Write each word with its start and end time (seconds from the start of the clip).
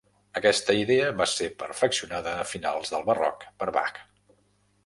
Aquesta 0.39 0.75
idea 0.83 1.11
va 1.19 1.27
ser 1.33 1.49
perfeccionada 1.59 2.35
a 2.39 2.47
finals 2.55 2.95
del 2.95 3.07
Barroc 3.11 3.47
per 3.61 3.73
Bach. 3.81 4.05